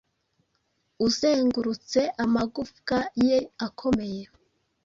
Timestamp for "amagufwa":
2.23-2.97